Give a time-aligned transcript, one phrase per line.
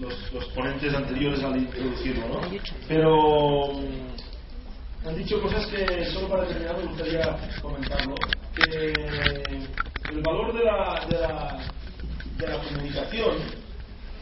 [0.00, 2.40] los, ponentes anteriores al introducirlo, ¿no?
[2.88, 8.14] Pero mm, han dicho cosas que solo para terminar me gustaría comentarlo.
[8.54, 8.92] Que
[10.10, 11.58] el valor de la, de la,
[12.38, 13.36] de la comunicación,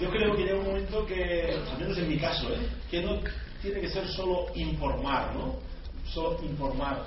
[0.00, 2.68] yo creo que llega un momento que, al menos en mi caso, ¿eh?
[2.90, 3.18] que no
[3.60, 5.56] tiene que ser solo informar, ¿no?
[6.06, 7.04] Solo informar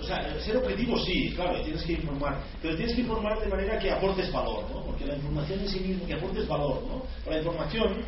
[0.00, 3.78] o sea, ser objetivo sí, claro, tienes que informar, pero tienes que informar de manera
[3.78, 4.82] que aportes valor, ¿no?
[4.84, 7.02] Porque la información en sí misma, que aportes valor, ¿no?
[7.30, 8.04] La información,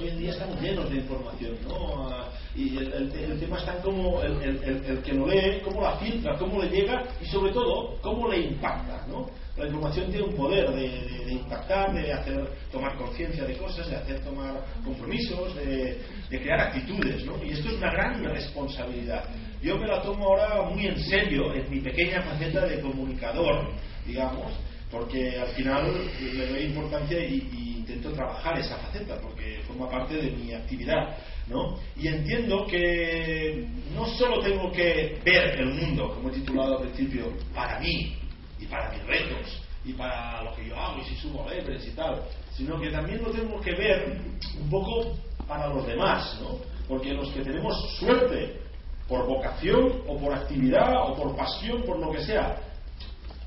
[0.00, 2.08] hoy en día estamos llenos de información, ¿no?
[2.08, 6.62] Ah, y el, tema está en cómo el, que lo lee, cómo la filtra, cómo
[6.62, 9.28] le llega y sobre todo, cómo le impacta, ¿no?
[9.56, 14.20] La información tiene un poder de, impactar, de hacer tomar conciencia de cosas, de hacer
[14.20, 15.98] tomar compromisos, de
[16.30, 17.42] crear actitudes, ¿no?
[17.44, 19.24] Y esto es una gran responsabilidad
[19.62, 23.70] yo me la tomo ahora muy en serio en mi pequeña faceta de comunicador,
[24.04, 24.52] digamos,
[24.90, 30.30] porque al final le doy importancia y, intento trabajar esa faceta, porque forma parte de
[30.30, 31.16] mi actividad.
[31.48, 31.76] ¿no?
[31.96, 37.32] Y entiendo que no solo tengo que ver el mundo, como he titulado al principio,
[37.52, 38.16] para mí
[38.60, 41.90] y para mis retos y para lo que yo hago y si subo a y
[41.96, 42.22] tal,
[42.56, 44.20] sino que también lo tengo que ver
[44.60, 45.16] un poco
[45.48, 46.58] para los demás, ¿no?
[46.88, 48.60] porque los que tenemos suerte
[49.08, 52.56] por vocación o por actividad o por pasión, por lo que sea,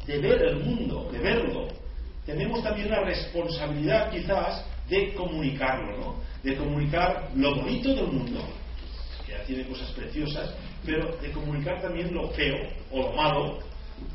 [0.05, 1.67] de ver el mundo, de verlo,
[2.25, 6.15] tenemos también la responsabilidad quizás de comunicarlo, ¿no?
[6.43, 8.41] De comunicar lo bonito del mundo,
[9.25, 10.53] que ya tiene cosas preciosas,
[10.85, 12.55] pero de comunicar también lo feo
[12.91, 13.59] o lo malo,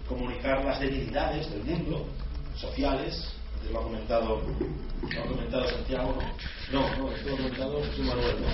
[0.08, 2.06] comunicar las debilidades del mundo,
[2.56, 3.34] sociales,
[3.70, 4.42] lo ha comentado,
[5.12, 6.16] lo ha comentado Santiago,
[6.72, 6.80] ¿no?
[6.80, 8.48] No, no, esto lo ha comentado José Manuel, ¿no?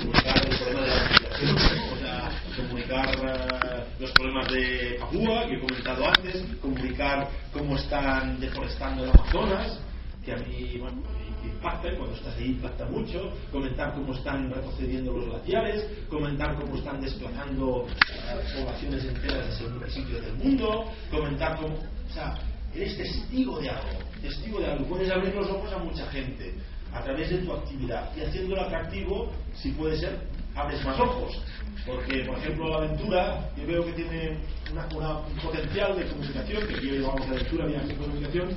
[0.00, 1.56] Comunicar el problema de la migración,
[1.92, 8.38] o sea, comunicar uh, los problemas de Papúa, que he comentado antes, comunicar cómo están
[8.38, 9.80] deforestando el Amazonas,
[10.22, 11.02] que a mí, bueno,
[11.42, 17.00] impacta, cuando estás ahí impacta mucho, comentar cómo están retrocediendo los glaciares, comentar cómo están
[17.00, 22.34] desplazando uh, poblaciones enteras de sitios del mundo, comentar cómo, o sea,
[22.74, 24.84] eres testigo de algo, testigo de algo.
[24.84, 26.52] Puedes abrir los ojos a mucha gente
[26.92, 30.18] a través de tu actividad y haciéndolo atractivo, si puede ser,
[30.54, 31.40] abres más ojos.
[31.86, 34.38] Porque, por ejemplo, la aventura, yo veo que tiene
[34.70, 38.48] un potencial de comunicación, que aquí llevamos la aventura, viaje de comunicación,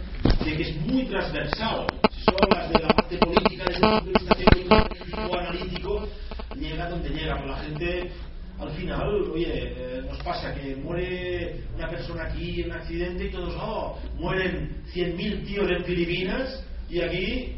[0.45, 1.87] de que es muy transversal.
[2.11, 6.07] Si solo hablas de la parte política desde el punto de vista teórico o analítico,
[6.55, 7.35] llega donde llega.
[7.35, 8.11] Pero la gente
[8.59, 13.29] al final, oye, eh, nos pasa que muere una persona aquí en un accidente y
[13.29, 17.57] todos, oh, mueren 100.000 tíos en Filipinas y aquí,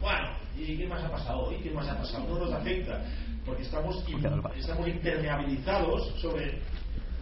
[0.00, 1.56] bueno, ¿y qué más ha pasado hoy?
[1.62, 2.26] ¿Qué más ha pasado?
[2.28, 3.04] No nos afecta,
[3.44, 4.04] porque estamos,
[4.56, 6.60] estamos impermeabilizados sobre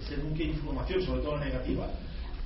[0.06, 1.86] según qué información, sobre todo la negativa.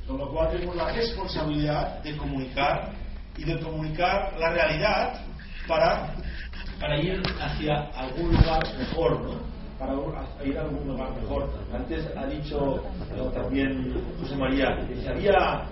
[0.07, 2.93] Con lo cual tenemos la responsabilidad de comunicar
[3.37, 5.21] y de comunicar la realidad
[5.67, 6.15] para,
[6.81, 9.57] para ir hacia algún lugar mejor, ¿no?
[9.79, 9.93] para
[10.45, 11.51] ir a algún lugar mejor.
[11.73, 12.83] Antes ha dicho
[13.35, 15.67] también José María que había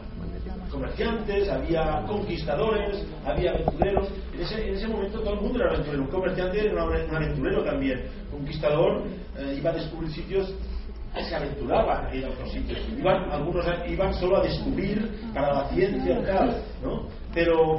[0.74, 4.08] comerciantes, había conquistadores, había aventureros.
[4.34, 6.02] En ese, en ese, momento todo el mundo era aventurero.
[6.02, 8.02] Un comerciante era un aventurero también.
[8.30, 9.04] Conquistador
[9.38, 10.54] eh, iba a descubrir sitios
[11.22, 12.80] se aventuraba a ir a otros sitios.
[12.98, 17.08] Iban, algunos iban solo a descubrir para la ciencia tal, ¿no?
[17.32, 17.78] Pero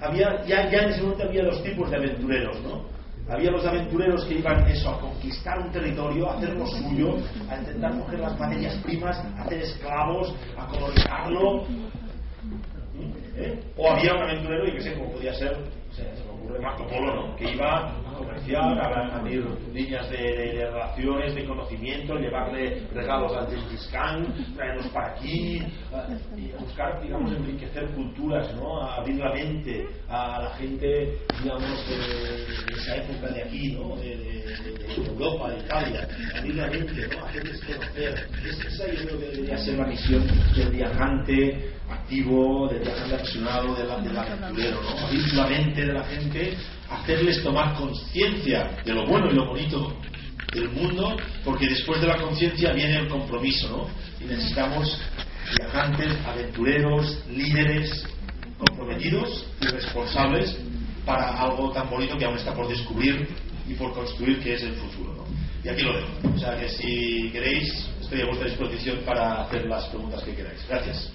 [0.00, 2.84] había, ya, ya en ese momento había dos tipos de aventureros, ¿no?
[3.28, 7.16] Había los aventureros que iban eso, a conquistar un territorio, a hacer lo suyo,
[7.48, 11.64] a intentar coger las materias primas, a hacer esclavos, a colonizarlo.
[13.76, 15.56] O había un aventurero, y que sé cómo podía ser,
[15.92, 17.36] se me ocurre Marco Polo, ¿no?
[17.36, 23.88] que iba comercial, a abrir líneas de, de, relaciones, de conocimiento, llevarle regalos al Gengis
[23.90, 25.62] Khan, traerlos para aquí,
[26.36, 28.82] y buscar, digamos, enriquecer culturas, ¿no?
[28.82, 33.96] A abrir la mente a la gente, digamos, de, esa época de aquí, ¿no?
[33.96, 34.40] De,
[34.96, 37.24] Europa, de Italia, abrir la mente, ¿no?
[37.24, 38.28] Hacerles conocer.
[38.66, 44.04] esa yo creo que debería ser la misión del viajante activo, del viajante apasionado, del,
[44.04, 45.06] del aventurero, ¿no?
[45.06, 46.56] Abrir la mente de la gente
[46.90, 49.96] hacerles tomar conciencia de lo bueno y lo bonito
[50.52, 54.24] del mundo, porque después de la conciencia viene el compromiso, ¿no?
[54.24, 55.00] Y necesitamos
[55.56, 58.04] viajantes, aventureros, líderes,
[58.58, 60.56] comprometidos y responsables
[61.04, 63.28] para algo tan bonito que aún está por descubrir
[63.66, 65.14] y por construir que es el futuro.
[65.14, 65.24] ¿no?
[65.64, 66.08] Y aquí lo dejo.
[66.34, 70.60] O sea que si queréis, estoy a vuestra disposición para hacer las preguntas que queráis.
[70.68, 71.10] Gracias.